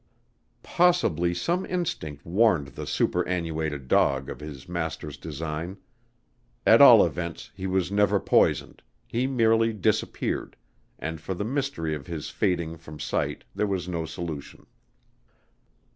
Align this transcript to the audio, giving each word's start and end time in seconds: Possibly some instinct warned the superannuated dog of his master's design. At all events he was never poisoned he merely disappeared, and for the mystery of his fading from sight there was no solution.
Possibly 0.63 1.31
some 1.35 1.63
instinct 1.67 2.25
warned 2.25 2.69
the 2.69 2.87
superannuated 2.87 3.87
dog 3.87 4.31
of 4.31 4.39
his 4.39 4.67
master's 4.67 5.15
design. 5.15 5.77
At 6.65 6.81
all 6.81 7.05
events 7.05 7.51
he 7.55 7.67
was 7.67 7.91
never 7.91 8.19
poisoned 8.19 8.81
he 9.05 9.27
merely 9.27 9.73
disappeared, 9.73 10.57
and 10.97 11.21
for 11.21 11.35
the 11.35 11.45
mystery 11.45 11.93
of 11.93 12.07
his 12.07 12.31
fading 12.31 12.77
from 12.77 12.99
sight 12.99 13.43
there 13.53 13.67
was 13.67 13.87
no 13.87 14.07
solution. 14.07 14.65